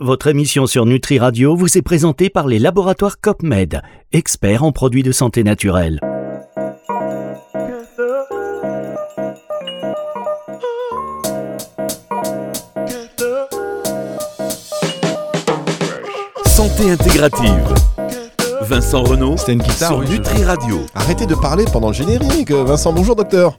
[0.00, 5.02] Votre émission sur Nutri Radio vous est présentée par les laboratoires COPMED, experts en produits
[5.02, 6.00] de santé naturelle.
[16.46, 17.74] Santé intégrative.
[18.62, 20.80] Vincent Renault une guitare, sur oui, je- Nutri Radio.
[20.94, 22.50] Arrêtez de parler pendant le générique.
[22.52, 23.56] Vincent, bonjour docteur.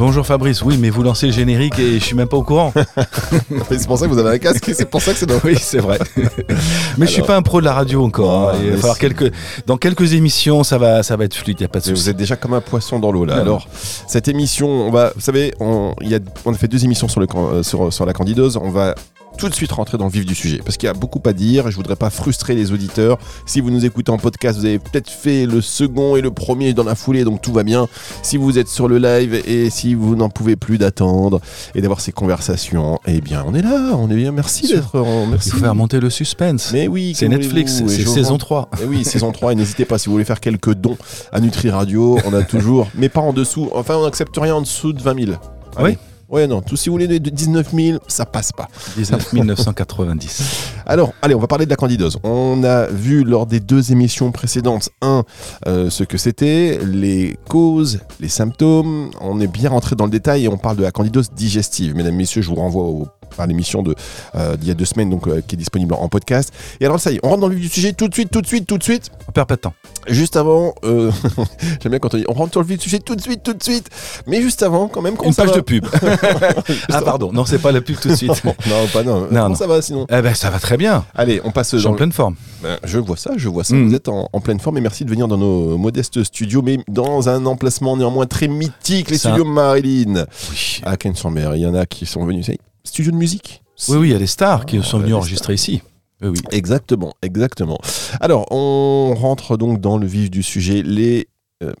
[0.00, 2.72] Bonjour Fabrice, oui, mais vous lancez le générique et je suis même pas au courant.
[3.70, 5.38] c'est pour ça que vous avez un casque et c'est pour ça que c'est dans
[5.44, 5.98] oui, c'est vrai.
[6.96, 8.48] mais je suis pas un pro de la radio encore.
[8.48, 8.52] hein.
[8.62, 9.00] Il va mais falloir si.
[9.02, 9.30] quelques,
[9.66, 12.08] dans quelques émissions, ça va, ça va être fluide, a pas de Vous souci.
[12.08, 13.36] êtes déjà comme un poisson dans l'eau là.
[13.36, 13.42] Non.
[13.42, 13.68] Alors,
[14.06, 17.08] cette émission, on va, vous savez, on, il y a, on a fait deux émissions
[17.08, 18.56] sur, le, euh, sur, sur la candidose.
[18.56, 18.94] On va
[19.40, 21.32] tout de suite rentrer dans le vif du sujet parce qu'il y a beaucoup à
[21.32, 23.18] dire et je voudrais pas frustrer les auditeurs.
[23.46, 26.74] Si vous nous écoutez en podcast, vous avez peut-être fait le second et le premier
[26.74, 27.88] dans la foulée, donc tout va bien.
[28.22, 31.40] Si vous êtes sur le live et si vous n'en pouvez plus d'attendre
[31.74, 34.30] et d'avoir ces conversations, eh bien, on est là, on est bien.
[34.32, 35.24] Merci d'être en.
[35.24, 35.50] Il Merci.
[35.50, 36.70] faut faire monter le suspense.
[36.72, 38.70] Mais oui, c'est Netflix, c'est saison vends- 3.
[38.82, 40.98] Eh oui, saison 3, et n'hésitez pas si vous voulez faire quelques dons
[41.32, 44.60] à Nutri Radio, on a toujours, mais pas en dessous, enfin on n'accepte rien en
[44.60, 45.38] dessous de 20 000.
[45.76, 45.96] Ah oui
[46.30, 48.68] Ouais, non, tout si vous voulez de 19 000, ça passe pas.
[48.96, 50.42] 19 990.
[50.86, 52.18] Alors, allez, on va parler de la candidose.
[52.22, 55.24] On a vu lors des deux émissions précédentes, un,
[55.66, 59.10] euh, ce que c'était, les causes, les symptômes.
[59.20, 61.96] On est bien rentré dans le détail et on parle de la candidose digestive.
[61.96, 63.08] Mesdames, messieurs, je vous renvoie au,
[63.46, 63.94] l'émission de,
[64.34, 66.52] euh, d'il y a deux semaines, donc, euh, qui est disponible en podcast.
[66.80, 68.30] Et alors, ça y est, on rentre dans le vif du sujet tout de suite,
[68.30, 69.10] tout de suite, tout de suite.
[69.28, 69.74] On perd pas de temps.
[70.08, 71.10] Juste avant, euh,
[71.82, 73.42] j'aime bien quand on dit on rentre sur le vif du sujet tout de suite,
[73.42, 73.88] tout de suite.
[74.26, 75.86] Mais juste avant, quand même, comment Une ça page va de pub.
[76.92, 78.42] ah pardon, non, c'est pas la pub tout de suite.
[78.44, 79.26] non, pas non.
[79.28, 79.54] comment non.
[79.54, 81.04] ça va sinon eh ben, ça va très bien.
[81.14, 82.34] Allez, on passe Je suis dans en le- pleine forme.
[82.62, 83.74] Ben, je vois ça, je vois ça.
[83.74, 83.88] Mm.
[83.88, 86.78] Vous êtes en, en pleine forme et merci de venir dans nos modestes studios, mais
[86.88, 90.80] dans un emplacement néanmoins très mythique, les Ça- studios Marilyn Oui.
[90.84, 91.50] à Kenschamber.
[91.54, 92.50] Il y en a qui sont venus.
[92.90, 95.14] C'est- Studio de musique Oui, oui, il y a des stars qui Ah, sont venus
[95.14, 95.82] enregistrer ici.
[96.22, 96.38] Oui.
[96.50, 97.78] Exactement, exactement.
[98.20, 100.82] Alors, on rentre donc dans le vif du sujet.
[100.82, 101.28] Les.
[101.62, 101.72] euh,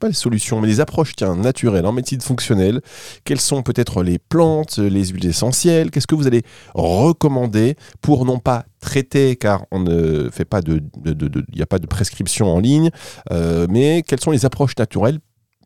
[0.00, 2.82] pas les solutions, mais les approches tiens, naturelles en médecine fonctionnelle.
[3.24, 5.90] Quelles sont peut-être les plantes, les huiles essentielles?
[5.90, 6.42] Qu'est-ce que vous allez
[6.74, 11.78] recommander pour non pas traiter, car on ne fait pas de- il n'y a pas
[11.78, 12.90] de prescription en ligne,
[13.32, 15.18] euh, mais quelles sont les approches naturelles,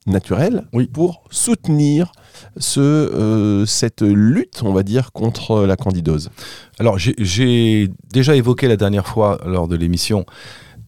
[0.07, 0.87] naturelles Oui.
[0.87, 2.13] pour soutenir
[2.57, 6.31] ce, euh, cette lutte, on va dire, contre la candidose
[6.79, 10.25] Alors, j'ai- j'ai déjà évoqué la dernière fois lors de l'émission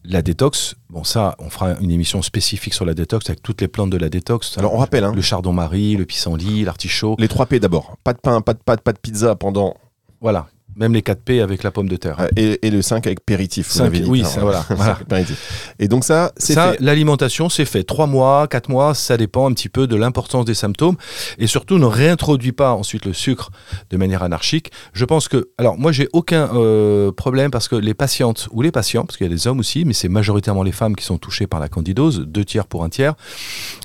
[0.06, 0.74] la détox.
[0.91, 3.97] Bon, ça, on fera une émission spécifique sur la détox avec toutes les plantes de
[3.97, 4.58] la détox.
[4.58, 7.16] Alors, on rappelle, hein, le chardon-marie, le pissenlit, l'artichaut.
[7.19, 7.97] Les 3 P d'abord.
[8.04, 9.74] Pas de pain, pas de pâte, pas de pizza pendant.
[10.20, 10.47] Voilà.
[10.76, 12.16] Même les 4 P avec la pomme de terre.
[12.20, 13.76] euh, Et, et le 5 avec péritif.
[13.76, 14.04] vous dit.
[14.06, 15.72] oui, Alors, ça, voilà, péritif.
[15.78, 17.84] Et donc, ça, c'est Ça, l'alimentation, c'est fait.
[17.84, 20.96] Trois mois, quatre mois, ça dépend un petit peu de l'importance des symptômes.
[21.38, 23.50] Et surtout, ne réintroduit pas ensuite le sucre
[23.90, 24.70] de manière anarchique.
[24.92, 25.50] Je pense que.
[25.58, 29.26] Alors, moi, j'ai aucun euh, problème parce que les patientes ou les patients, parce qu'il
[29.26, 31.68] y a des hommes aussi, mais c'est majoritairement les femmes qui sont touchées par la
[31.68, 33.14] candidose, deux tiers pour un tiers.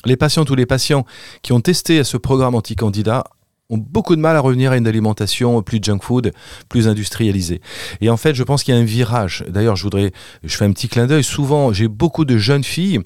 [0.05, 1.05] Les patientes ou les patients
[1.43, 3.23] qui ont testé ce programme anti-candidat
[3.69, 6.31] ont beaucoup de mal à revenir à une alimentation plus junk food,
[6.69, 7.61] plus industrialisée.
[8.01, 9.45] Et en fait, je pense qu'il y a un virage.
[9.47, 10.11] D'ailleurs, je voudrais,
[10.43, 11.23] je fais un petit clin d'œil.
[11.23, 12.99] Souvent, j'ai beaucoup de jeunes filles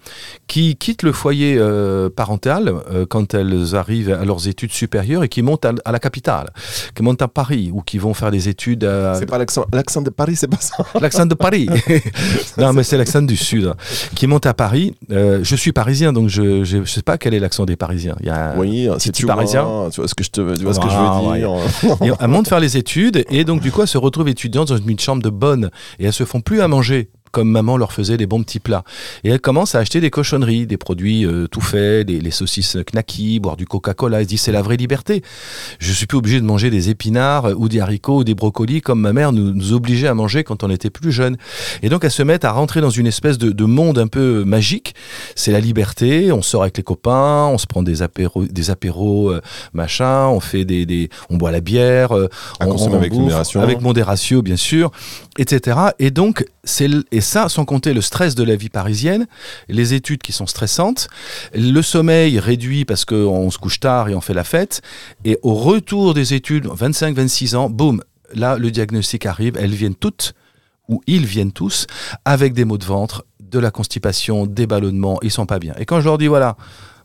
[0.47, 5.29] qui quittent le foyer euh, parental euh, quand elles arrivent à leurs études supérieures et
[5.29, 6.49] qui montent à, à la capitale,
[6.95, 9.65] qui montent à Paris ou qui vont faire des études à C'est pas l'accent.
[9.73, 10.77] L'accent de Paris, c'est pas ça.
[11.01, 11.67] l'accent de Paris.
[12.57, 13.75] non, mais c'est l'accent du Sud hein,
[14.15, 14.95] qui monte à Paris.
[15.11, 18.15] Euh, je suis parisien, donc je ne sais pas quel est l'accent des Parisiens.
[18.21, 19.63] Il y a Oui, si petit tu parisien.
[19.63, 22.07] vois, tu vois ce que je, te, tu vois ce que je veux dire.
[22.07, 24.77] Et elles montent faire les études et donc du coup elles se retrouvent étudiantes dans
[24.77, 25.69] une chambre de bonne
[25.99, 28.83] et elles se font plus à manger comme maman leur faisait des bons petits plats.
[29.25, 32.77] Et elles commencent à acheter des cochonneries, des produits euh, tout faits, des, les saucisses
[32.93, 34.19] knacky, boire du Coca-Cola.
[34.19, 35.23] Elles se disent c'est la vraie liberté.
[35.79, 38.81] Je suis plus obligé de manger des épinards euh, ou des haricots ou des brocolis
[38.81, 41.35] comme ma mère nous, nous obligeait à manger quand on était plus jeune.
[41.81, 44.43] Et donc elles se mettent à rentrer dans une espèce de, de monde un peu
[44.45, 44.93] magique.
[45.35, 49.31] C'est la liberté, on sort avec les copains, on se prend des apéros, des apéros
[49.31, 49.41] euh,
[49.73, 52.29] machin, on fait des, des- on boit la bière, euh,
[52.59, 53.61] À on, on avec bouffe, modération.
[53.61, 54.91] avec modération bien sûr,
[55.39, 55.77] etc.
[55.97, 59.27] Et donc c'est et ça sans compter le stress de la vie parisienne,
[59.67, 61.07] les études qui sont stressantes,
[61.53, 64.81] le sommeil réduit parce qu'on se couche tard et on fait la fête,
[65.25, 68.03] et au retour des études, 25-26 ans, boum,
[68.33, 70.33] là le diagnostic arrive, elles viennent toutes
[70.89, 71.87] ou ils viennent tous
[72.25, 75.73] avec des maux de ventre, de la constipation, des ballonnements, ils sont pas bien.
[75.77, 76.57] Et quand je leur dis voilà,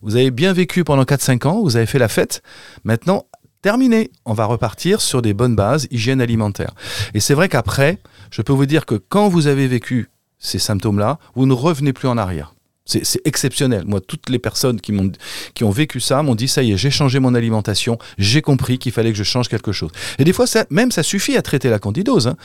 [0.03, 2.43] vous avez bien vécu pendant 4-5 ans, vous avez fait la fête,
[2.85, 3.26] maintenant
[3.62, 6.75] terminé, on va repartir sur des bonnes bases, hygiène alimentaire.
[7.14, 7.99] Et c'est vrai qu'après,
[8.31, 12.08] je peux vous dire que quand vous avez vécu ces symptômes-là, vous ne revenez plus
[12.08, 12.55] en arrière.
[12.88, 13.85] C'est exceptionnel.
[13.87, 15.12] Moi, toutes les personnes qui, m'ont,
[15.52, 18.79] qui ont vécu ça m'ont dit ça y est, j'ai changé mon alimentation, j'ai compris
[18.79, 19.90] qu'il fallait que je change quelque chose.
[20.19, 22.29] Et des fois, même ça suffit à traiter la candidose.
[22.29, 22.37] hein.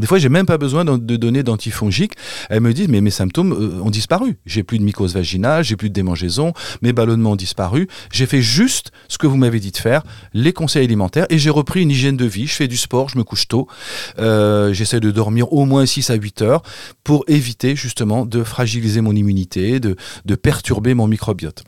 [0.00, 2.14] Des fois, j'ai même pas besoin de, de donner d'antifongiques.
[2.50, 4.38] Elles me disent mais mes symptômes euh, ont disparu.
[4.44, 6.52] J'ai plus de mycose vaginale, j'ai plus de démangeaison,
[6.82, 7.86] mes ballonnements ont disparu.
[8.10, 10.02] J'ai fait juste ce que vous m'avez dit de faire,
[10.34, 12.48] les conseils alimentaires, et j'ai repris une hygiène de vie.
[12.48, 13.68] Je fais du sport, je me couche tôt,
[14.18, 16.62] euh, j'essaie de dormir au moins 6 à 8 heures
[17.04, 19.91] pour éviter justement de fragiliser mon immunité, de,
[20.24, 21.64] de perturber mon microbiote.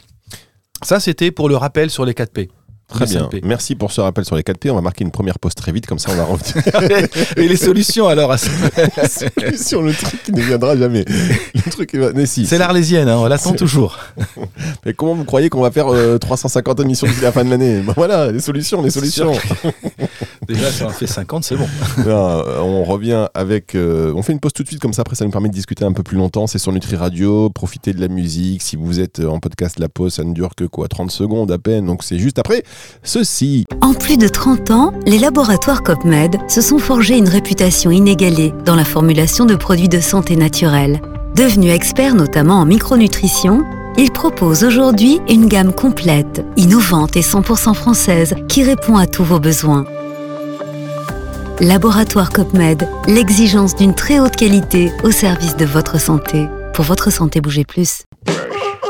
[0.83, 2.51] Ça, c'était pour le rappel sur les 4 P.
[2.89, 3.21] Très bien.
[3.23, 3.41] 5 P.
[3.45, 4.71] Merci pour ce rappel sur les 4 P.
[4.71, 7.57] On va marquer une première pause très vite, comme ça on va revenir Et les
[7.57, 8.51] solutions alors à ça
[9.57, 11.05] sur le truc qui ne viendra jamais.
[11.09, 11.95] Le truc.
[12.15, 12.47] Mais si.
[12.47, 13.99] C'est l'arlésienne, hein, on l'attend toujours.
[14.87, 17.81] Mais comment vous croyez qu'on va faire euh, 350 émissions d'ici la fin de l'année?
[17.81, 19.33] Ben Voilà, les solutions, les solutions.
[20.47, 21.67] Déjà, ça en fait 50, c'est bon.
[21.99, 23.75] Non, euh, on revient avec.
[23.75, 25.55] euh, on fait une pause tout de suite, comme ça après ça nous permet de
[25.55, 26.47] discuter un peu plus longtemps.
[26.47, 27.49] C'est sur Nutri Radio.
[27.51, 28.63] Profitez de la musique.
[28.63, 31.59] Si vous êtes en podcast, la pause, ça ne dure que quoi 30 secondes à
[31.59, 31.87] peine.
[31.87, 32.63] Donc c'est juste après
[33.03, 33.65] ceci.
[33.81, 38.77] En plus de 30 ans, les laboratoires COPMED se sont forgés une réputation inégalée dans
[38.77, 41.01] la formulation de produits de santé naturelle.
[41.35, 43.65] Devenus experts notamment en micronutrition,
[43.97, 49.41] ils proposent aujourd'hui une gamme complète, innovante et 100% française qui répond à tous vos
[49.41, 49.85] besoins.
[51.61, 56.47] Laboratoire COPMED, l'exigence d'une très haute qualité au service de votre santé.
[56.73, 58.03] Pour votre santé, bougez plus.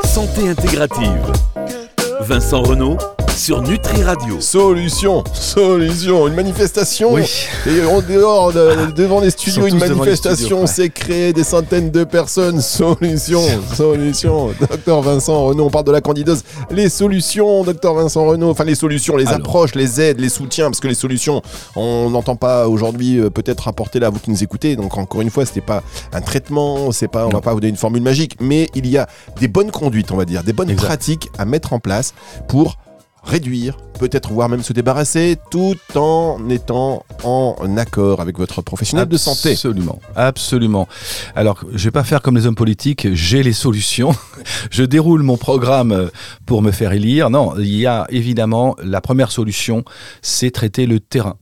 [0.03, 1.31] Santé intégrative.
[2.21, 2.97] Vincent Renault
[3.35, 4.39] sur Nutri Radio.
[4.39, 7.13] Solution, solution, une manifestation.
[7.13, 7.23] Oui.
[7.67, 10.67] Et en dehors, de- devant les studios, une manifestation studios, ouais.
[10.67, 12.61] s'est créée, des centaines de personnes.
[12.61, 13.41] Solution,
[13.75, 14.47] solution.
[14.59, 16.43] Docteur Vincent Renaud, on parle de la candidose.
[16.71, 19.39] Les solutions, docteur Vincent Renaud, enfin les solutions, les Alors.
[19.39, 21.41] approches, les aides, les soutiens, parce que les solutions,
[21.75, 24.75] on n'entend pas aujourd'hui euh, peut-être apporter là, vous qui nous écoutez.
[24.75, 25.83] Donc encore une fois, c'était pas
[26.13, 27.41] un traitement, c'est pas, on va Non.
[27.41, 29.07] pas vous donner une formule magique, mais il y a
[29.39, 30.85] des bonnes conduites, on va dire, des bonnes Exact.
[30.87, 32.13] pratiques à mettre en place
[32.47, 32.77] pour
[33.25, 39.17] réduire, peut-être voire même se débarrasser, tout en étant en accord avec votre professionnel de
[39.17, 39.51] santé.
[39.51, 40.87] Absolument, absolument.
[41.35, 44.15] Alors, je vais pas faire comme les hommes politiques, j'ai les solutions.
[44.71, 46.07] je déroule mon programme euh,
[46.45, 47.29] pour me faire élire.
[47.29, 49.83] Non, il y a évidemment la première solution,
[50.21, 51.37] c'est traiter le terrain.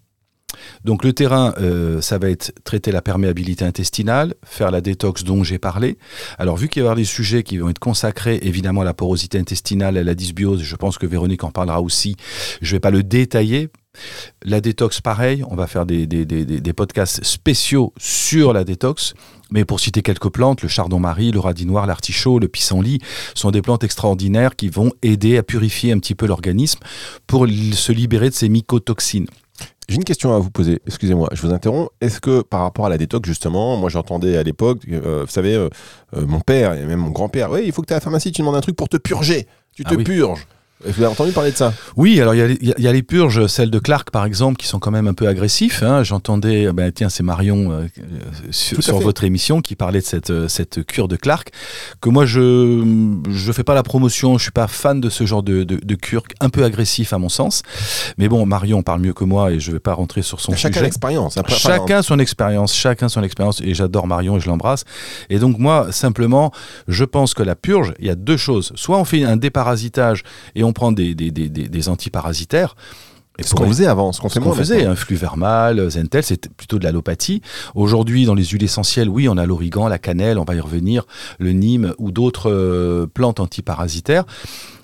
[0.84, 5.44] Donc le terrain, euh, ça va être traiter la perméabilité intestinale, faire la détox dont
[5.44, 5.98] j'ai parlé.
[6.38, 8.94] Alors vu qu'il va y avoir des sujets qui vont être consacrés évidemment à la
[8.94, 12.16] porosité intestinale, à la dysbiose, je pense que Véronique en parlera aussi,
[12.62, 13.70] je vais pas le détailler.
[14.44, 19.14] La détox, pareil, on va faire des, des, podcasts spéciaux sur la détox.
[19.52, 23.00] Mais pour citer quelques plantes, le chardon-marie, le radis noir, l'artichaut, le pissenlit
[23.36, 26.80] sont des plantes extraordinaires qui vont aider à purifier un petit peu l'organisme
[27.28, 29.28] pour se libérer de ces mycotoxines.
[29.90, 31.90] J'ai une question à vous poser, excusez-moi, je vous interromps.
[32.00, 35.56] Est-ce que par rapport à la détox, justement, moi j'entendais à l'époque, euh, vous savez,
[35.56, 35.70] euh,
[36.16, 38.32] euh, mon père et même mon grand-père, oui, il faut que tu à la pharmacie,
[38.32, 39.46] tu demandes un truc pour te purger.
[39.76, 40.04] Tu Ah te oui.
[40.04, 40.48] purges.
[40.86, 41.74] Vous avez entendu parler de ça?
[41.96, 43.72] Oui, alors il y, a les- il y a- il y a les purges, celles
[43.72, 45.82] de Clark par exemple, qui sont quand même un peu agressifs.
[45.84, 46.04] hein.
[46.04, 50.48] J'entendais, ben, tiens, c'est Marion euh, euh, sur, votre émission qui parlait de cette, euh,
[50.48, 51.50] cette cure de Clark,
[52.02, 52.84] que moi je
[53.30, 55.96] je fais pas la promotion, je suis pas fan de ce genre de, de, de
[55.96, 57.62] cure, un peu agressif à mon sens.
[58.18, 60.74] Mais bon, Marion parle mieux que moi et je vais pas rentrer sur son Chacun
[60.80, 60.86] sujet.
[61.38, 64.84] Après, enfin, Chacun son expérience, chacun son expérience, et j'adore Marion et je l'embrasse.
[65.30, 66.52] Et donc moi, simplement,
[66.88, 68.72] je pense que la purge, il y a deux choses.
[68.76, 70.24] Soit on fait un déparasitage
[70.56, 72.76] et on prend des, des, des, des, antiparasitaires.
[73.40, 76.84] Et ce qu'on faisait avant, ce qu'on fait faisait, un fluvermal, Zentel, c'était plutôt de
[76.84, 77.42] l'allopathie.
[77.74, 81.06] Aujourd'hui, dans les huiles essentielles, oui, on a l'origan, la cannelle, on va y revenir,
[81.40, 84.26] le nîmes ou d'autres euh, plantes antiparasitaires.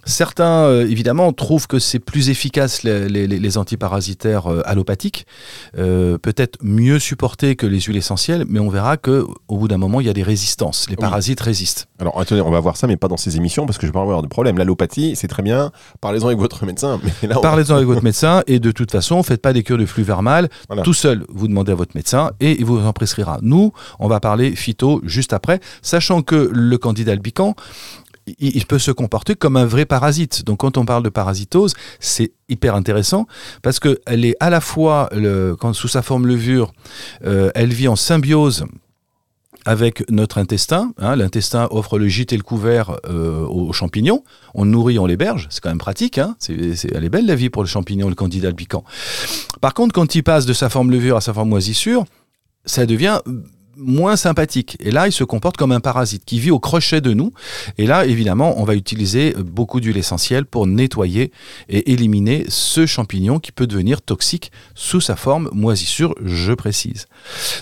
[0.09, 5.25] Certains, euh, évidemment, trouvent que c'est plus efficace les, les- les antiparasitaires euh, allopathiques,
[5.77, 9.77] euh, peut-être mieux supportés que les huiles essentielles, mais on verra que au bout d'un
[9.77, 10.87] moment, il y a des résistances.
[10.89, 11.01] Les Oui.
[11.01, 11.87] parasites résistent.
[11.99, 13.93] Alors attendez, on va voir ça, mais pas dans ces émissions, parce que je vais
[13.93, 14.57] pas avoir de problème.
[14.57, 16.99] L'allopathie, c'est très bien, parlez-en avec votre médecin.
[17.35, 20.49] On- Parlez-en avec votre médecin et de toute façon, faites pas des cures de fluvermal
[20.67, 20.81] Voilà.
[20.83, 21.25] tout seul.
[21.29, 23.39] Vous demandez à votre médecin et il vous en prescrira.
[23.41, 27.55] Nous, on va parler phyto juste après, sachant que le candidat albican,
[28.39, 30.45] il, peut se comporter comme un vrai parasite.
[30.45, 33.27] Donc quand on parle de parasitose, c'est hyper intéressant
[33.61, 35.09] parce que elle est à la fois
[35.59, 36.73] quand, sous sa forme levure,
[37.25, 38.65] euh, elle vit en symbiose
[39.65, 40.93] avec notre intestin.
[40.97, 41.15] hein.
[41.15, 44.23] L'intestin offre le gîte et le couvert euh, aux champignons.
[44.53, 45.47] On nourrit, on l'héberge.
[45.49, 46.17] C'est quand même pratique.
[46.17, 46.35] Hein.
[46.47, 48.83] Elle est belle la vie pour le champignon, le candidat albican.
[49.61, 52.05] Par contre, quand il passe de sa forme levure à sa forme moisissure,
[52.65, 53.19] ça devient
[53.79, 54.77] moins sympathique.
[54.79, 57.33] Et là, il se comporte comme un parasite qui vit au crochet de nous.
[57.77, 61.31] Et là, évidemment, on va utiliser beaucoup d'huile essentielle pour nettoyer
[61.69, 67.07] et éliminer ce champignon qui peut devenir toxique sous sa forme moisissure, je précise.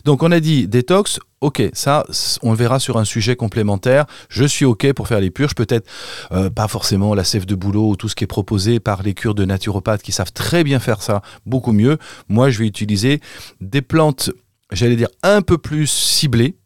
[0.05, 2.03] Donc on a dit détox, Ok, ça,
[2.41, 4.07] on le verra sur un sujet complémentaire.
[4.27, 5.87] Je suis ok pour faire les purges, peut-être
[6.31, 9.13] euh, pas forcément la sève de boulot ou tout ce qui est proposé par les
[9.13, 11.99] cures de naturopathes qui savent très bien faire ça, beaucoup mieux.
[12.27, 13.21] Moi, je vais utiliser
[13.61, 14.31] des plantes,
[14.71, 16.57] j'allais dire un peu plus ciblées,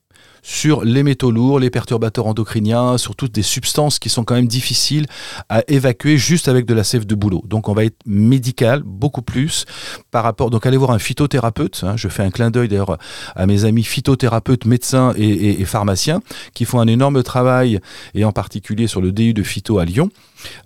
[0.41, 4.47] sur les métaux lourds, les perturbateurs endocriniens, sur toutes des substances qui sont quand même
[4.47, 5.05] difficiles
[5.49, 7.43] à évacuer juste avec de la sève de boulot.
[7.45, 9.65] Donc on va être médical beaucoup plus
[10.09, 10.49] par rapport.
[10.49, 11.81] Donc allez voir un phytothérapeute.
[11.83, 11.95] Hein.
[11.95, 12.97] je fais un clin d'œil d'ailleurs
[13.35, 16.21] à mes amis phytothérapeutes, médecins et, pharmaciens
[16.53, 17.79] qui font un énorme travail
[18.15, 20.09] et en particulier sur le DU de phyto à Lyon.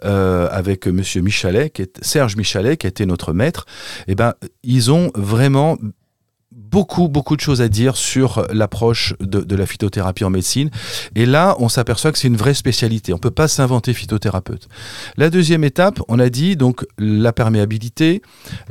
[0.06, 1.70] Euh, avec Monsieur Michalet,
[2.01, 3.65] Serge Michalet, qui a été notre maître,
[4.08, 5.77] et eh ben ils ont vraiment
[6.56, 10.70] beaucoup, beaucoup de choses à dire sur l'approche de, la phytothérapie en médecine.
[11.16, 13.14] Et là, on s'aperçoit que c'est une vraie spécialité.
[13.14, 14.68] On ne peut pas s'inventer phytothérapeute.
[15.18, 18.22] La deuxième étape, on a dit donc la perméabilité,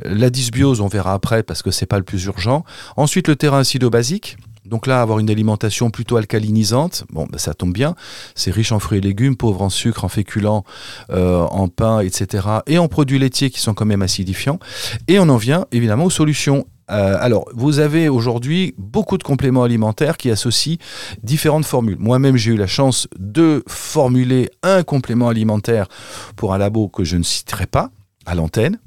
[0.03, 2.65] la dysbiose, on verra après parce que c'est pas le plus urgent.
[2.97, 4.37] Ensuite, le terrain acido-basique.
[4.65, 7.95] Donc là, avoir une alimentation plutôt alcalinisante, bon, ben, ça tombe bien.
[8.35, 10.65] C'est riche en fruits et légumes, pauvre en sucre, en féculents,
[11.11, 12.49] euh, en pain, etc.
[12.67, 14.59] Et en produits laitiers qui sont quand même acidifiants.
[15.07, 16.67] Et on en vient évidemment aux solutions.
[16.91, 20.77] Euh, alors, vous avez aujourd'hui beaucoup de compléments alimentaires qui associent
[21.23, 21.97] différentes formules.
[21.99, 25.89] Moi-même, j'ai eu la chance de formuler un complément alimentaire
[26.37, 27.91] pour un labo que je ne citerai pas
[28.27, 28.79] à l'antenne.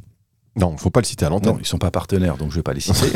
[0.57, 1.53] Non, il ne faut pas le citer à l'antenne.
[1.53, 3.11] Non, ils ne sont pas partenaires, donc je ne vais pas les citer.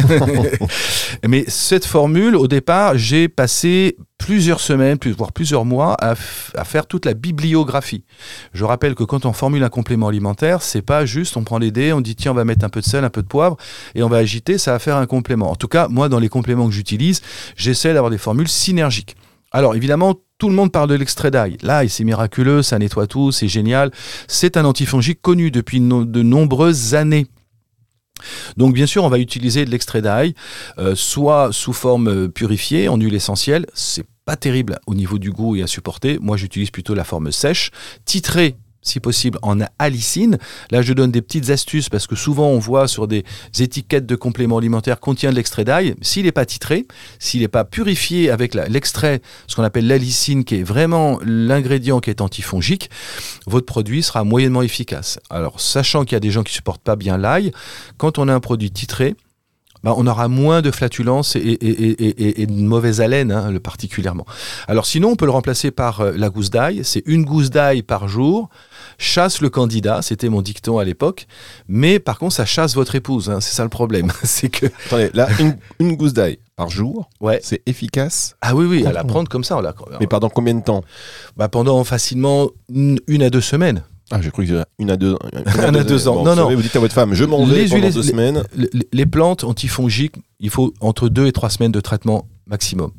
[1.28, 7.06] Mais cette formule, au départ, j'ai passé plusieurs semaines, voire plusieurs mois à, faire toute
[7.06, 8.04] la bibliographie.
[8.54, 11.72] Je rappelle que quand on formule un complément alimentaire, c'est pas juste on prend les
[11.72, 13.58] dés, on dit tiens on va mettre un peu de sel, un peu de poivre
[13.96, 15.50] et on va agiter, ça va faire un complément.
[15.50, 17.22] En tout cas, moi dans les compléments que j'utilise,
[17.56, 19.16] j'essaie d'avoir des formules synergiques.
[19.52, 21.58] Alors évidemment, tout le monde parle de l'extrait d'ail.
[21.62, 23.92] L'ail, c'est miraculeux, ça nettoie tout, c'est génial.
[24.28, 27.28] C'est un antifongique connu depuis de nombreuses années.
[28.58, 30.34] Donc bien sûr, on va utiliser de l'extrait d'ail,
[30.80, 35.30] euh, soit sous forme euh, purifiée en huile essentielle, c'est pas terrible au niveau du
[35.30, 36.18] goût et à supporter.
[36.20, 37.70] Moi, j'utilise plutôt la forme sèche,
[38.06, 40.38] titrée si possible en alicine.
[40.72, 43.24] Là, je donne des petites astuces parce que souvent on voit sur des
[43.60, 45.96] étiquettes de compléments alimentaires contient de l'extrait d'ail.
[46.02, 46.88] S'il n'est pas titré,
[47.20, 52.10] s'il n'est pas purifié avec l'extrait, ce qu'on appelle l'alicine, qui est vraiment l'ingrédient qui
[52.10, 52.90] est antifongique,
[53.48, 55.20] votre produit sera moyennement efficace.
[55.30, 57.52] Alors, sachant qu'il y a des gens qui supportent pas bien l'ail,
[57.98, 59.16] quand on a un produit titré,
[59.84, 64.26] bah, on aura moins de flatulence et, de mauvaise haleine, hein, particulièrement.
[64.68, 66.82] Alors sinon, on peut le remplacer par euh, la gousse d'ail.
[66.84, 68.50] C'est une gousse d'ail par jour
[68.98, 71.28] chasse le candidat, c'était mon dicton à l'époque,
[71.68, 74.12] mais par contre ça chasse votre épouse, hein, c'est ça le problème.
[74.24, 74.68] c'est que...
[74.86, 75.28] Attendez, là,
[75.80, 77.40] une, gousse d'ail par jour, ouais.
[77.44, 78.36] c'est efficace?
[78.42, 79.58] Ah oui, oui, à la prendre comme ça.
[79.58, 80.84] On mais pendant combien de temps?
[81.36, 83.84] Bah, Pendant facilement une, à deux semaines.
[84.12, 85.15] Ah, j'ai cru que une à deux,
[85.68, 86.24] une à deux, ans.
[86.24, 86.53] non, non.
[86.53, 88.44] vous dites à votre femme, je m'en vais pendant deux semaines.
[88.56, 92.91] Les, les, plantes antifongiques, il faut entre deux et trois semaines de traitement maximum.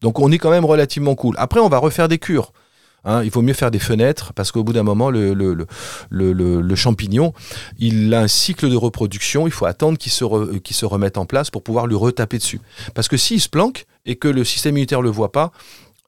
[0.00, 1.34] Donc on est quand même relativement cool.
[1.38, 2.52] Après, on va refaire des cures.
[3.04, 5.66] Hein, il vaut mieux faire des fenêtres parce qu'au bout d'un moment, le, le,
[6.10, 7.32] le, champignon,
[7.78, 9.46] il a un cycle de reproduction.
[9.46, 10.24] Il faut attendre qu'il se,
[10.70, 12.60] se remette en place pour pouvoir lui retaper dessus.
[12.94, 15.52] Parce que s'il se planque et que le système immunitaire ne le voit pas,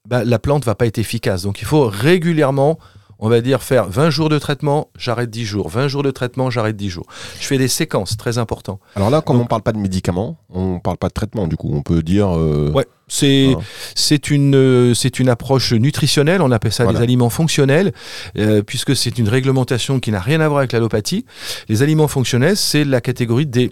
[0.06, 1.42] bah, la plante va pas être efficace.
[1.42, 2.78] Donc il faut régulièrement
[3.22, 5.68] on va dire faire 20 jours de traitement, j'arrête 10 jours.
[5.68, 7.06] 20 jours de traitement, j'arrête 10 jours.
[7.40, 8.80] Je fais des séquences, très important.
[8.96, 11.46] Alors là, comme on ne parle pas de médicaments, on ne parle pas de traitement,
[11.46, 12.36] du coup, on peut dire...
[12.36, 13.54] Euh, ouais, c'est
[13.94, 17.92] c'est une euh, une approche nutritionnelle, on appelle ça des aliments fonctionnels,
[18.38, 21.24] euh, puisque c'est une réglementation qui n'a rien à voir avec l'allopathie.
[21.68, 23.70] Les aliments fonctionnels, c'est la catégorie des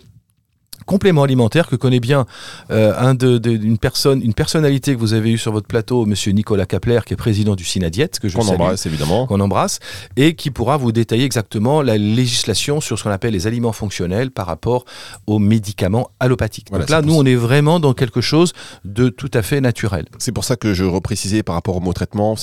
[0.87, 2.27] complément alimentaire que connaît bien
[2.71, 6.33] euh, un de, une personne, une personnalité que vous avez eu sur votre plateau, Monsieur
[6.33, 9.79] Nicolas Kapler, qui est président du Synadiet, que je qu'on embrasse évidemment, qu'on embrasse,
[10.17, 14.31] et qui pourra vous détailler exactement la législation sur ce qu'on appelle les aliments fonctionnels
[14.31, 14.85] par rapport
[15.27, 16.71] aux médicaments allopathiques.
[16.71, 18.53] Donc là, nous, on est vraiment dans quelque chose
[18.85, 20.07] de tout à fait naturel.
[20.19, 22.37] C'est pour ça que je reprécisais par rapport au mot traitement,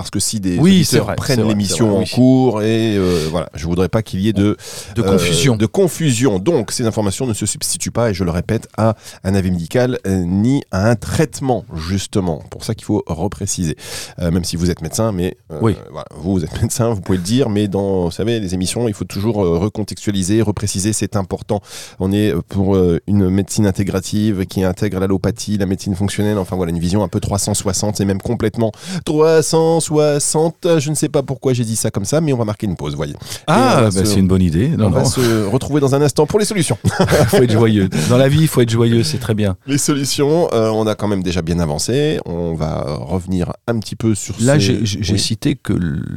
[0.00, 0.88] parce que si des oui,
[1.18, 4.56] prennent l'émission en cours et euh, voilà, je voudrais pas qu'il y ait de
[4.96, 5.54] de confusion.
[5.54, 6.38] Euh, de confusion.
[6.38, 9.98] Donc ces informations ne se substituent pas et je le répète à un avis médical
[10.06, 12.42] euh, ni à un traitement justement.
[12.50, 13.76] Pour ça qu'il faut repréciser.
[14.18, 15.76] même si vous êtes médecin, mais oui.
[15.90, 18.88] voilà, vous, vous êtes médecin, vous pouvez le dire, mais dans vous savez les émissions,
[18.88, 21.60] il faut toujours recontextualiser, repréciser, c'est important.
[21.98, 26.78] On est pour une médecine intégrative qui intègre l'allopathie, la médecine fonctionnelle, enfin voilà une
[26.78, 28.72] vision un peu 360 et même complètement
[29.04, 30.78] 360 60.
[30.78, 32.76] Je ne sais pas pourquoi j'ai dit ça comme ça, mais on va marquer une
[32.76, 33.14] pause, voyez.
[33.48, 34.68] Ah, bah, se- c'est une bonne idée.
[34.68, 36.78] Non, on va se retrouver dans un instant pour les solutions.
[37.28, 37.88] faut être joyeux.
[38.08, 39.56] Dans la vie, il faut être joyeux, c'est très bien.
[39.66, 42.20] Les solutions, euh, on a quand même déjà bien avancé.
[42.24, 45.18] On va revenir un petit peu sur Là, ces- j'ai Oui.
[45.18, 45.72] cité que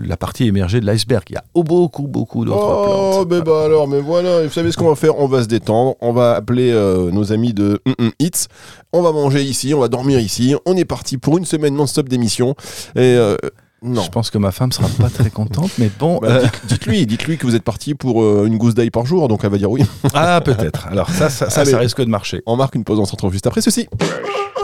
[0.05, 1.23] la partie émergée de l'iceberg.
[1.29, 3.31] Il y a beaucoup, beaucoup d'autres Oh, plantes.
[3.31, 4.43] mais bah alors, mais voilà.
[4.43, 5.17] Vous savez ce qu'on va faire?
[5.19, 5.95] On va se détendre.
[6.01, 8.47] On va appeler euh, nos amis de Mm Mm Hits.
[8.95, 10.55] On va manger ici, on va dormir ici.
[10.67, 12.53] On est parti pour une semaine non-stop d'émission.
[12.95, 13.35] Et euh,
[13.83, 14.01] non.
[14.01, 16.19] Je pense que ma femme sera pas très contente, mais bon.
[16.21, 19.05] Bah, euh, dites- Dites-lui, dites-lui que vous êtes parti pour euh, une gousse d'ail par
[19.05, 19.83] jour, donc elle va dire oui.
[20.13, 20.87] ah, peut-être.
[20.87, 21.71] Alors, ça, ça, ça, Allez.
[21.71, 22.41] ça risque de marcher.
[22.45, 23.87] On marque une pause, on se retrouve juste après ceci.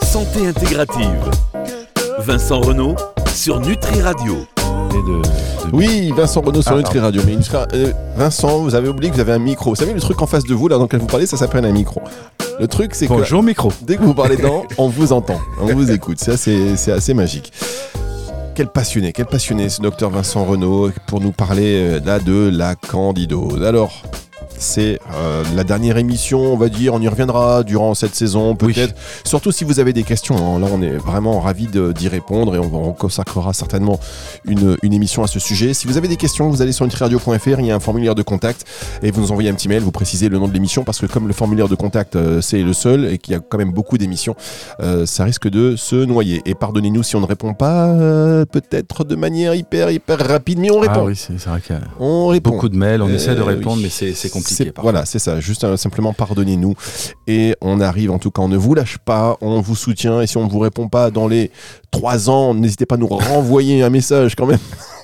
[0.03, 1.29] Santé intégrative.
[2.19, 2.95] Vincent Renault
[3.33, 4.37] sur Nutri Radio.
[4.91, 7.21] Et de- de- Oui, Vincent Renault sur Ah, Nutri Radio.
[7.25, 7.37] Mais
[7.73, 9.69] euh, Vincent, vous avez oublié que vous avez un micro.
[9.71, 11.65] Vous savez, le truc en face de vous, là, dans lequel vous parlez, ça s'appelle
[11.65, 12.01] un micro.
[12.59, 13.71] Le truc, c'est que Bonjour, micro.
[13.83, 16.19] dès que vous parlez dedans, on vous entend, on vous écoute.
[16.19, 17.53] Ça, c'est c'est assez magique.
[18.59, 22.75] Quel passionné, quel passionné ce docteur Vincent Renault pour nous parler euh, là de la
[22.75, 23.63] candidose.
[23.63, 24.03] Alors,
[24.59, 28.73] c'est euh, la dernière émission, on va dire, on y reviendra durant cette saison Oui.
[28.73, 28.93] peut-être.
[29.23, 30.59] Surtout si vous avez des questions, hein.
[30.59, 33.99] là on est vraiment ravis d'y répondre et on, on consacrera certainement
[34.45, 35.73] une, une émission à ce sujet.
[35.73, 38.21] Si vous avez des questions, vous allez sur nutriradio.fr, il y a un formulaire de
[38.21, 38.65] contact
[39.01, 41.05] et vous nous envoyez un petit mail, vous précisez le nom de l'émission parce que
[41.05, 43.71] comme le formulaire de contact euh, c'est le seul et qu'il y a quand même
[43.71, 44.35] beaucoup d'émissions,
[44.81, 46.41] euh, ça risque de se noyer.
[46.45, 47.95] Et pardonnez-nous si on ne répond pas
[48.51, 50.93] peut-être de manière hyper hyper rapide, mais on répond.
[51.01, 52.51] Ah oui, c'est vrai qu'il y a On répond.
[52.51, 53.83] beaucoup de mails, on essaie de répondre, oui.
[53.83, 54.81] mais c'est c'est compliqué.
[54.81, 55.39] Voilà, c'est ça.
[55.39, 56.75] Juste euh, simplement pardonnez-nous.
[57.27, 60.21] Et on arrive, en tout cas, on ne vous lâche pas, on vous soutient.
[60.21, 61.51] Et si on ne vous répond pas dans les
[61.91, 64.59] trois ans, n'hésitez pas à nous renvoyer un message quand même.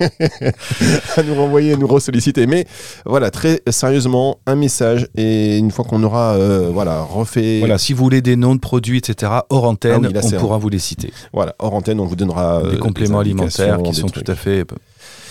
[1.16, 2.46] à nous renvoyer, à nous ressolliciter.
[2.46, 2.66] Mais
[3.04, 5.08] voilà, très sérieusement, un message.
[5.16, 7.58] Et une fois qu'on aura euh, voilà, refait.
[7.60, 10.30] Voilà, si vous voulez des noms de produits, etc., hors antenne, Ah oui, là, on
[10.38, 11.12] pourra vous les citer.
[11.32, 14.34] Voilà, hors antenne, on vous donnera euh, des compléments indications, alimentaires qui sont tout à
[14.34, 14.64] fait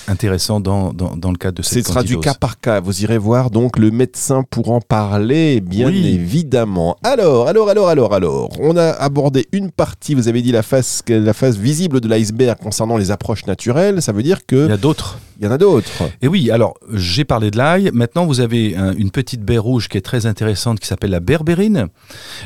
[0.07, 2.79] intéressants dans, dans, dans le cadre de Ce cette sera du cas par cas.
[2.79, 6.07] Vous irez voir donc le médecin pour en parler, bien Oui.
[6.07, 6.97] évidemment.
[7.03, 8.49] Alors, alors, alors, alors, alors.
[8.59, 12.57] On a abordé une partie, vous avez dit la face, la face visible de l'iceberg
[12.61, 14.01] concernant les approches naturelles.
[14.01, 15.17] Ça veut dire Il y a d'autres.
[15.41, 16.03] y en a d'autres.
[16.21, 17.89] Et oui, alors j'ai parlé de l'ail.
[17.93, 21.19] Maintenant, vous avez un- une petite baie rouge qui est très intéressante qui s'appelle la
[21.19, 21.87] berbérine.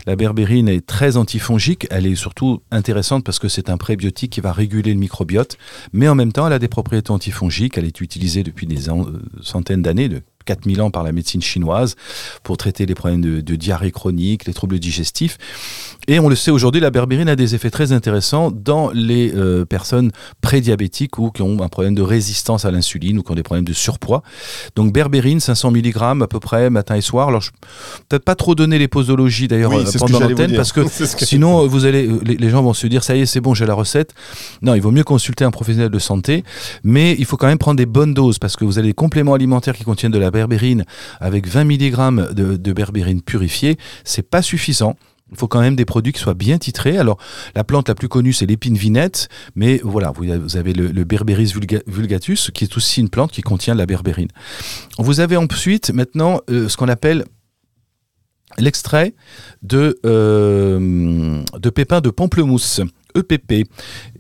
[0.05, 1.87] La berbérine est très antifongique.
[1.91, 5.57] Elle est surtout intéressante parce que c'est un prébiotique qui va réguler le microbiote.
[5.93, 7.48] Mais en même temps, elle a des propriétés antifongiques.
[7.77, 10.09] Elle est utilisée depuis des euh, centaines d'années,
[10.45, 11.95] 4000 ans par la médecine chinoise
[12.43, 15.37] pour traiter les problèmes de, de diarrhée chronique, les troubles digestifs.
[16.07, 19.65] Et on le sait aujourd'hui, la berbérine a des effets très intéressants dans les euh,
[19.65, 23.43] personnes prédiabétiques ou qui ont un problème de résistance à l'insuline ou qui ont des
[23.43, 24.23] problèmes de surpoids.
[24.75, 27.27] Donc berbérine, 500 mg à peu près, matin et soir.
[27.27, 27.51] Alors, je
[28.07, 31.85] peut-être pas trop donner les posologies d'ailleurs Oui, euh, pendant l'antenne parce que sinon vous
[31.85, 33.75] allez, euh, les, les gens vont se dire ça y est, c'est bon, j'ai la
[33.75, 34.15] recette.
[34.63, 36.43] Non, il vaut mieux consulter un professionnel de santé,
[36.83, 39.35] mais il faut quand même prendre des bonnes doses parce que vous avez des compléments
[39.35, 40.38] alimentaires qui contiennent de la berbérine
[41.19, 44.95] avec 20 mg de, berbérine purifiée, c'est pas suffisant.
[45.31, 46.97] Il faut quand même des produits qui soient bien titrés.
[46.97, 47.19] Alors,
[47.55, 51.83] la plante la plus connue, c'est l'épine vinette, mais voilà, vous avez- le, Berberis vulga-
[51.85, 54.29] vulgatus, qui est aussi une plante qui contient de la berbérine.
[54.97, 57.25] Vous avez ensuite, maintenant, euh, ce qu'on appelle
[58.57, 59.13] l'extrait
[59.61, 62.81] de, euh, de pépins de pamplemousse,
[63.15, 63.67] EPP.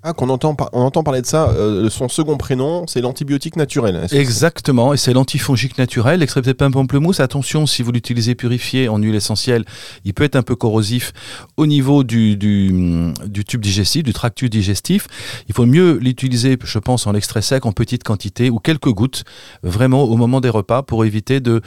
[0.03, 1.49] Ah, qu'on entend, on entend parler de ça.
[1.49, 4.07] euh, son second prénom, c'est l'antibiotique naturel.
[4.09, 6.21] Que- Exactement, et c'est l'antifongique naturel.
[6.21, 9.65] L'extrait de pépins de pamplemousse, attention, si vous l'utilisez purifié en huile essentielle,
[10.05, 11.11] il peut être un peu corrosif
[11.57, 13.13] au niveau du, du,
[13.45, 15.07] tube digestif, du tractus digestif.
[15.49, 19.23] Il faut mieux l'utiliser, je pense, en extrait sec, en petite quantité ou quelques gouttes,
[19.63, 21.61] vraiment au moment des repas pour éviter de,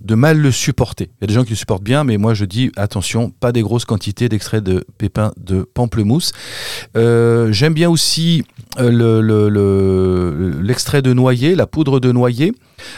[0.00, 1.10] de mal le supporter.
[1.20, 3.52] Il y a des gens qui le supportent bien, mais moi je dis attention, pas
[3.52, 6.32] des grosses quantités d'extrait de pépins de pamplemousse.
[6.96, 8.44] Euh, J'aime bien aussi
[8.78, 12.52] euh, le- le- le- l'extrait de noyer, la poudre de noyer.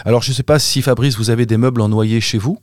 [0.04, 2.58] Alors, je ne sais pas si Fabrice, vous avez des meubles en noyer chez vous.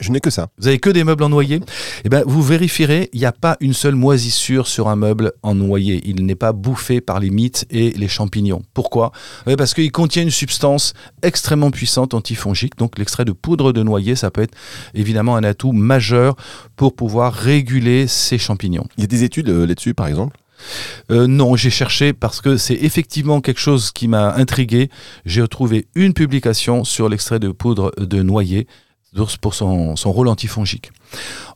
[0.00, 0.48] Je n'ai que ça.
[0.58, 1.60] Vous avez que des meubles en noyer
[2.04, 5.54] Eh ben, vous vérifierez, il n'y a pas une seule moisissure sur un meuble en
[5.54, 6.02] noyer.
[6.04, 8.62] Il n'est pas bouffé par les mites et les champignons.
[8.74, 9.12] Pourquoi?
[9.46, 12.76] Eh, Parce qu'il contient une substance extrêmement puissante antifongique.
[12.76, 14.54] Donc, l'extrait de poudre de noyer, ça peut être
[14.94, 16.34] évidemment un atout majeur
[16.74, 18.86] pour pouvoir réguler ces champignons.
[18.98, 20.36] Il y a des études euh, là-dessus, par exemple?
[21.10, 24.90] Euh, non, j'ai cherché parce que c'est effectivement quelque chose qui m'a intrigué.
[25.24, 28.66] J'ai retrouvé une publication sur l'extrait de poudre de noyer
[29.40, 30.90] pour son, rôle antifongique.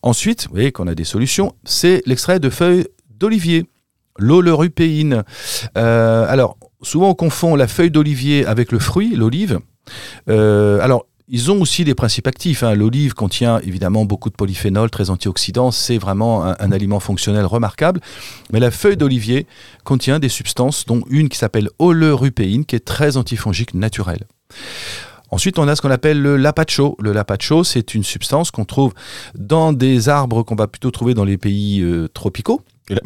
[0.03, 3.67] Ensuite, vous voyez qu'on a des solutions, c'est l'extrait de feuilles d'olivier,
[4.17, 5.25] l'olorupéine.
[5.77, 9.59] Euh, alors, souvent on confond la feuille d'olivier avec le fruit, l'olive.
[10.29, 12.63] Euh, alors, ils ont aussi des principes actifs.
[12.63, 12.75] hein.
[12.75, 15.71] L'olive contient évidemment beaucoup de polyphénols, très antioxydants.
[15.71, 18.01] C'est vraiment un, aliment fonctionnel remarquable.
[18.53, 19.47] Mais la feuille d'olivier
[19.85, 24.27] contient des substances, dont une qui s'appelle oleuropéine, qui est très antifongique naturelle.
[25.31, 26.97] Ensuite, on a ce qu'on appelle le lapacho.
[27.01, 28.95] Le lapacho, c'est une substance qu'on trouve
[29.35, 32.63] dans des arbres qu'on va plutôt trouver dans les pays euh, tropicaux.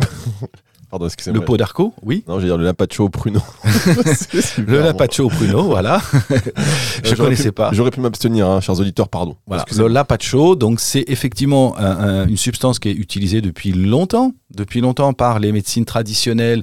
[0.92, 1.40] Pardon, excusez-moi.
[1.40, 2.22] Le pot d'arco, oui.
[2.28, 3.40] Non, je vais dire le lapacho au pruneau.
[4.58, 6.02] Le lapacho au pruneau, voilà.
[7.02, 7.70] Je ne connaissais pu- pas.
[7.72, 9.36] J'aurais pu m'abstenir, hein, chers auditeurs, pardon.
[9.46, 11.84] Voilà, le lapacho, donc c'est effectivement un-
[12.24, 16.62] un- une substance qui est utilisée depuis longtemps, depuis longtemps par les médecines traditionnelles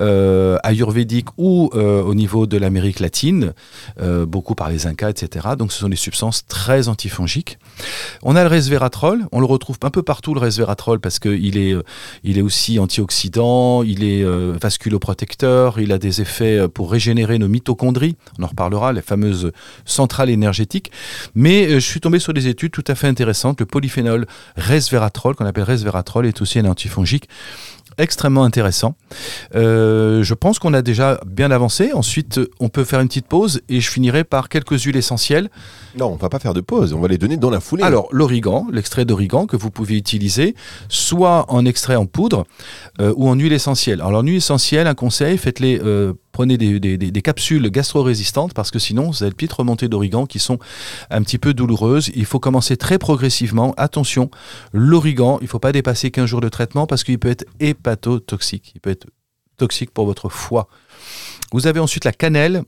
[0.00, 3.52] euh, ayurvédiques ou euh, au niveau de l'Amérique latine,
[4.00, 5.48] euh, beaucoup par les Incas, etc.
[5.58, 7.58] Donc ce sont des substances très antifongiques.
[8.22, 11.76] On a le resveratrol, on le retrouve un peu partout le resveratrol parce qu'il est,
[12.24, 14.24] est aussi antioxydant, il est
[14.60, 19.52] vasculoprotecteur, il a des effets pour régénérer nos mitochondries, on en reparlera, les fameuses
[19.84, 20.90] centrales énergétiques.
[21.34, 23.60] Mais je suis tombé sur des études tout à fait intéressantes.
[23.60, 27.23] Le polyphénol resveratrol, qu'on appelle resveratrol, est aussi un antifongique
[27.98, 28.94] extrêmement intéressant.
[29.54, 31.92] Euh, je pense qu'on a déjà bien avancé.
[31.92, 35.50] Ensuite, on peut faire une petite pause et je finirai par quelques huiles essentielles.
[35.96, 37.84] Non, on va pas faire de pause, on va les donner dans la foulée.
[37.84, 40.54] Alors, l'origan, l'extrait d'origan que vous pouvez utiliser,
[40.88, 42.46] soit en extrait en poudre
[43.00, 44.00] euh, ou en huile essentielle.
[44.00, 48.52] Alors, en huile essentielle, un conseil, faites-les, euh, prenez des, des- des- des capsules gastro-résistantes
[48.52, 50.58] parce que sinon, vous avez de petites remontées d'origan qui sont
[51.10, 52.10] un petit peu douloureuses.
[52.14, 53.72] Il faut commencer très progressivement.
[53.78, 54.30] Attention,
[54.72, 58.72] l'origan, il ne faut pas dépasser 15 jours de traitement parce qu'il peut être hépatotoxique.
[58.74, 59.06] Il peut être
[59.56, 60.68] toxique pour votre foie.
[61.52, 62.64] Vous avez ensuite la cannelle.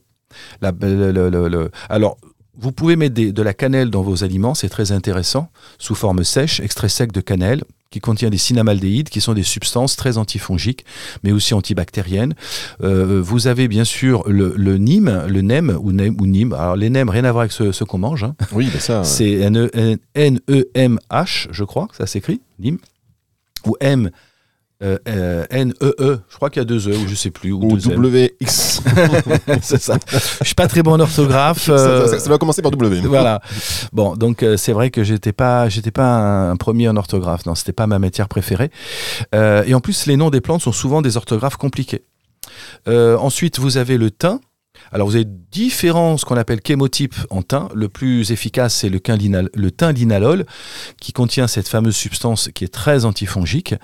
[0.61, 2.17] La- le- le- le- le- alors,
[2.59, 6.59] vous pouvez mettre de la cannelle dans vos aliments, c'est très intéressant, sous forme sèche,
[6.59, 10.85] extrait sec de cannelle, qui contient des cinamaldéhydes, qui sont des substances très antifongiques,
[11.23, 12.35] mais aussi antibactériennes.
[12.83, 16.53] Euh, vous avez bien sûr le, le nîmes, le nem ou, nem, ou nîmes.
[16.53, 18.23] Alors les nems, rien à voir avec ce, ce qu'on mange.
[18.23, 18.35] hein.
[18.51, 19.03] oui, mais ça.
[19.03, 19.31] C'est
[20.15, 22.79] N-E-M-H, je crois ça s'écrit, nîmes.
[23.65, 24.11] Ou M.
[24.83, 27.59] euh, euh, N-E-E, je crois qu'il y a deux E, ou je sais plus, ou.
[27.61, 28.37] WX.
[29.61, 29.97] c'est ça.
[30.41, 31.63] Je suis pas très bon en orthographe.
[31.65, 33.01] ça, euh, ça- ça va commencer par W.
[33.07, 33.41] voilà.
[33.91, 37.45] Bon, donc euh, c'est vrai que j'étais pas, j'étais pas un, un premier en orthographe.
[37.45, 38.69] Non, c'était pas ma matière préférée.
[39.33, 42.03] Euh, et en plus, les noms des plantes sont souvent des orthographes compliquées.
[42.87, 44.39] Euh, ensuite, vous avez le thym.
[44.91, 47.69] Alors, vous avez différents, ce qu'on appelle chémotypes en thym.
[47.73, 48.99] Le plus efficace, c'est le,
[49.53, 49.69] le
[50.99, 53.75] qui contient cette fameuse substance qui est très antifongique.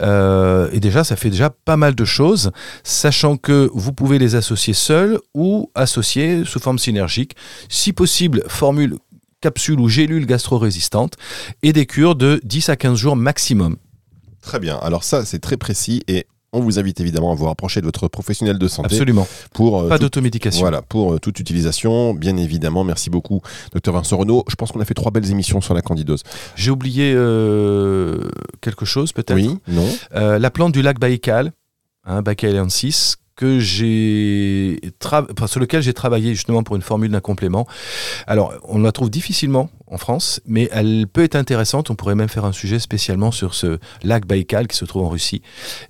[0.00, 4.34] Euh, et déjà, ça fait déjà pas mal de choses, sachant que vous pouvez les
[4.34, 7.36] associer seuls ou associer sous forme synergique.
[7.68, 8.96] Si possible, formule
[9.40, 11.14] capsule ou gélule gastro-résistante
[11.62, 13.76] et des cures de 10 à 15 jours maximum.
[14.40, 14.78] Très bien.
[14.78, 18.08] Alors ça, c'est très précis et on vous invite évidemment à vous rapprocher de votre
[18.08, 19.26] professionnel de santé Absolument.
[19.52, 20.60] pour euh, Pas tout- d'automédication.
[20.60, 22.84] Voilà, pour euh, toute utilisation, bien évidemment.
[22.84, 23.40] Merci beaucoup,
[23.72, 24.44] docteur Vincent Renaud.
[24.48, 26.22] Je pense qu'on a fait trois belles émissions sur la candidose.
[26.56, 28.28] J'ai oublié euh,
[28.60, 29.34] quelque chose peut-être?
[29.34, 31.52] Oui, non la plante du lac Baïkal,
[32.04, 37.66] hein, Baïkalensis, que j'ai enfin, sur lequel j'ai travaillé justement pour une formule d'un complément.
[38.26, 41.90] Alors, on la trouve difficilement en France, mais elle peut être intéressante.
[41.90, 45.08] On pourrait même faire un sujet spécialement sur ce lac Baïkal qui se trouve en
[45.08, 45.42] Russie.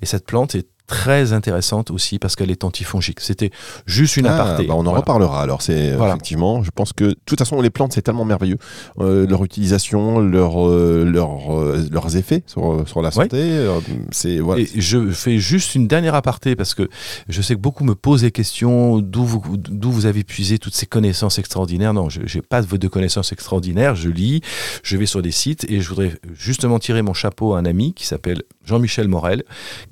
[0.02, 3.20] Et cette plante est très intéressante aussi parce qu'elle est antifongique.
[3.20, 3.51] C'était
[3.87, 4.66] juste une Ah, aparté.
[4.66, 4.99] bah, on en Voilà.
[4.99, 5.40] reparlera.
[5.42, 6.12] Alors, c'est euh, Voilà.
[6.14, 8.59] effectivement, je pense que de toute façon, les plantes, c'est tellement merveilleux.
[8.99, 13.66] Euh, leur utilisation, leur, euh, leur, euh, leurs effets sur, sur la santé,
[14.11, 14.61] c'est voilà.
[14.62, 16.88] Et je fais juste une dernière aparté parce que
[17.29, 20.75] je sais que beaucoup me posent des questions d'où vous, d'où vous avez puisé toutes
[20.75, 21.94] ces connaissances extraordinaires.
[21.94, 23.94] Non, je n'ai pas de connaissances extraordinaires.
[23.94, 24.42] Je lis,
[24.83, 27.94] je vais sur des sites et je voudrais justement tirer mon chapeau à un ami
[27.94, 29.44] qui s'appelle Jean-Michel Morel,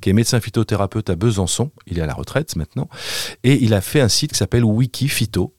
[0.03, 1.71] qui est médecin phytothérapeute à Besançon.
[1.87, 2.89] Il est à la retraite maintenant.
[3.45, 5.55] Et il a fait un site qui s'appelle Wikiphyto.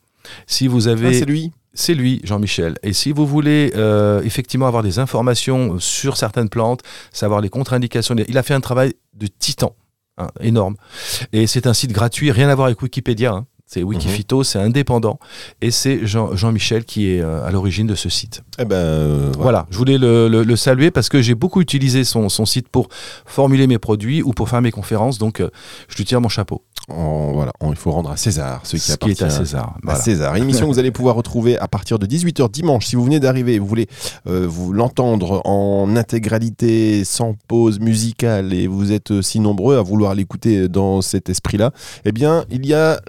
[0.47, 1.07] Si vous avez.
[1.07, 1.51] Ah, c'est lui.
[1.75, 2.77] C'est lui, Jean-Michel.
[2.83, 6.81] Et si vous voulez euh, effectivement avoir des informations sur certaines plantes,
[7.11, 9.75] savoir les contre-indications, il a fait un travail de titan,
[10.19, 10.75] hein, énorme.
[11.31, 13.31] Et c'est un site gratuit, rien à voir avec Wikipédia.
[13.31, 13.47] hein.
[13.73, 15.17] C'est Wikiphyto, c'est indépendant.
[15.61, 18.43] Et c'est Jean- Jean-Michel qui est euh, à l'origine de ce site.
[18.59, 19.41] Eh ben, euh, voilà.
[19.43, 22.67] Voilà, je voulais le, le- le saluer parce que j'ai beaucoup utilisé son, son site
[22.69, 22.87] pour
[23.25, 25.17] formuler mes produits ou pour faire mes conférences.
[25.17, 25.49] Donc, euh,
[25.87, 26.63] je lui tire mon chapeau.
[26.89, 29.63] Voilà, il faut rendre à César ce qui Ce qui est appartient à César.
[29.69, 29.99] à Voilà.
[30.01, 30.35] César.
[30.35, 32.87] Une émission que vous allez pouvoir retrouver à partir de 18h dimanche.
[32.87, 33.87] Si vous venez d'arriver et vous voulez
[34.27, 40.13] euh, vous l'entendre en intégralité, sans pause musicale, et vous êtes si nombreux à vouloir
[40.13, 41.71] l'écouter dans cet esprit-là,
[42.05, 42.99] eh bien, il y a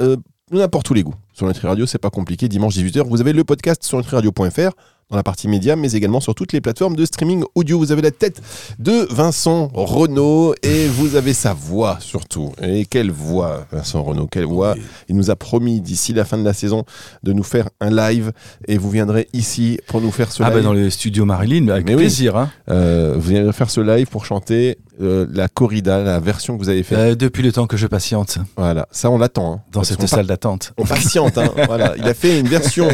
[0.57, 1.15] euh, n'importe où les goûts.
[1.33, 2.49] Sur Nutri Radio, c'est pas compliqué.
[2.49, 4.71] Dimanche 18h, vous avez le podcast sur nutriradio.fr.
[5.11, 7.77] dans la partie média, mais également sur toutes les plateformes de streaming audio.
[7.79, 8.41] Vous avez la tête
[8.79, 12.53] de Vincent Renault et vous avez sa voix surtout.
[12.63, 14.75] Et quelle voix, Vincent Renault, quelle voix.
[15.09, 16.85] Il nous a promis d'ici la fin de la saison
[17.23, 18.33] de nous faire un live
[18.69, 20.59] et vous viendrez ici pour nous faire ce Ah live.
[20.59, 22.03] bah dans le studio Marilyn, avec Mais oui.
[22.03, 22.37] plaisir.
[22.37, 22.51] hein.
[22.71, 26.69] Euh, vous viendrez faire ce live pour chanter euh, la corrida, la version que vous
[26.69, 26.99] avez faite.
[26.99, 29.55] Euh, depuis le temps que je patiente Voilà, ça on l'attend.
[29.55, 29.61] hein.
[29.73, 30.73] dans cette salle d'attente.
[30.79, 31.51] on patiente, hein.
[31.67, 31.95] voilà.
[31.97, 32.89] Il a fait une version,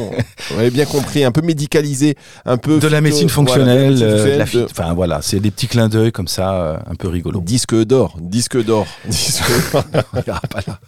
[0.51, 4.05] vous avez bien compris, un peu médicalisée, un peu De la médecine voilà, fonctionnelle, de
[4.05, 6.77] la médecine euh, de la enfin voilà, c'est des petits clins d'œil comme ça, euh,
[6.91, 7.41] un peu rigolo.
[7.41, 9.85] disque d'or, disque d'or, disque d'or.
[10.25, 10.79] Pas là.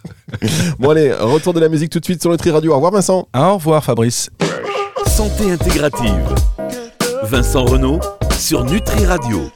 [0.79, 2.71] bon allez, retour de la musique tout de suite sur Nutri Radio.
[2.71, 3.27] Au revoir Vincent.
[3.35, 4.29] Au revoir Fabrice.
[5.07, 6.33] Santé intégrative.
[7.23, 7.99] Vincent Renault
[8.37, 9.51] sur Nutri Radio.